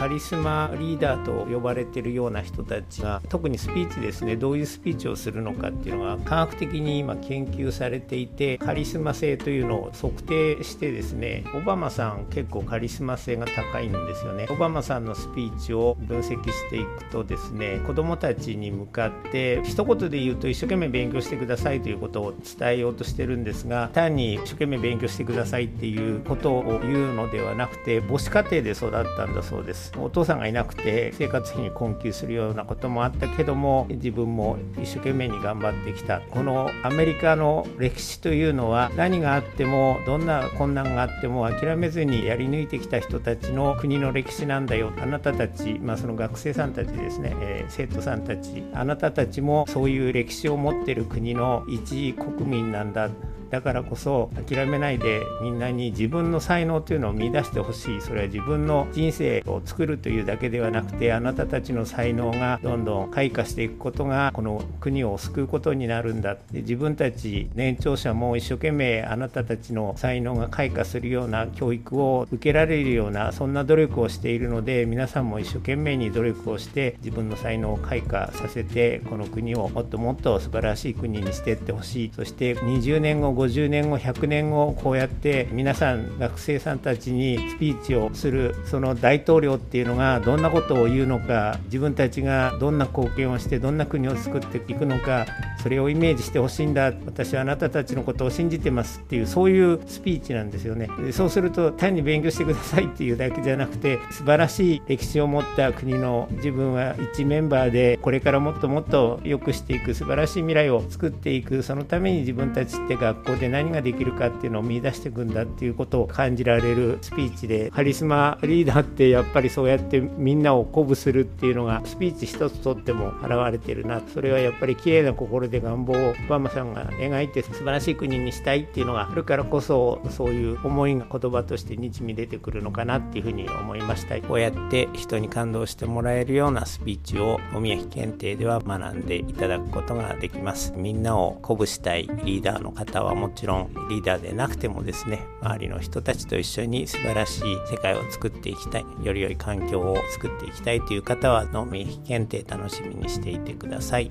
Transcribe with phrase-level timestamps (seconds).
[0.00, 14.46] カリスマリーダーと呼ばれてるような人たちが特にスピーチですねどういうスピーチをするのかっていうのが科学的に今研究されていてカリスマ性というのを測定してですねオバマさん結構カリスマ性が高いんですよね。
[14.48, 29.89] オバマさんのスピーチを分析していくとですね子どもたちに向かって一言で言うと一生懸命勉強してくださいということを伝えようとしてるんですが単に一生懸命勉強してくださいっていうことを言うのではなくて母子家庭で育ったんだそうです。
[29.98, 36.20] お父さんがいなくて生活費に困窮するようなこともあったけども自分も一生懸命に頑張ってきた。
[36.20, 44.92] このアメリカの歴史というのは何があってもどんな困難があっても諦めずにやり抜いてきた人たちの国の歴史なんだよ。
[45.00, 48.64] あなたたち、まあ、その学生さんたちですね、えー、生徒さんたち。
[48.72, 53.10] あなたたちもそういう歴史を持ってる国の一国民なんだ。
[53.50, 58.00] だからこそ諦めないでみんなに自分の才能というのを見出してほしい。
[58.00, 66.36] それは自分の人生を作るというだけではなくてあなたたちの才能がどんどん開花していくことがこの国を救うことになるんだ。
[66.52, 82.12] で自分たち年長者も一生懸命あなたたちの才能が開花するような教育を受けられるようなそんな努力をしているので皆さんも一生懸命に努力をして自分の才能を開花させてこの国をもっともっと素晴らしい国にしていってほしい。
[82.14, 95.26] そして20年後50年後100年後こうやって皆さん学生さんたちにスピーチをするその大統領っていうのがどんなことを言うのか自分たちがどんな貢献をしてどんな国を作っていくのか
[95.62, 96.92] それをイメージしてほしいんだ。
[97.04, 100.88] 私はあなたたちのことを信じてますっていうそういうスピーチなんですよね。
[101.04, 134.20] でそうすると単に勉強してくださいっていうだけじゃなくて素晴らしい歴史を持った国の自分は一メンバーでこれからもっともっと良くしていく素晴らしい未来を作っていくそのために自分たちって学校で何ができるかっていうのを見出していくんだっていうことを感じられるスピーチでカリスマリーダーってやっぱりそうやってみんなを鼓舞するっていうのがスピーチ一つとっても現れてるなそれはやっぱり綺麗な心で願望をオバマさんが描いて素晴らしい国にしたいっていうのがあるからこそそういう思いが言葉としてにじみ出てくるのかなっていうふうに思いました。
[134.20, 140.72] こうやって人に感動してもらえるようなスピーチをお宮城検定では学んでいただくことができます。
[140.76, 154.10] みんなを鼓舞したいリーダーの方はもちろんリーダーでなくてもですね周りの人たちと一緒に素晴らしい世界を作っていきたいより良い環境を作っていきたいという方は農民検定楽しみにしていてください。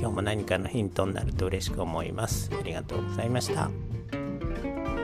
[0.00, 2.50] 今日も何かのヒントになると嬉しく思います。
[2.56, 3.97] ありがとうございました。